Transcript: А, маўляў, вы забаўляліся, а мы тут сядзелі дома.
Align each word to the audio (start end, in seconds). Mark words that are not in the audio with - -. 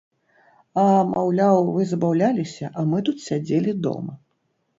А, 0.83 0.85
маўляў, 1.09 1.61
вы 1.75 1.85
забаўляліся, 1.91 2.65
а 2.79 2.87
мы 2.95 3.03
тут 3.11 3.17
сядзелі 3.27 3.77
дома. 3.87 4.19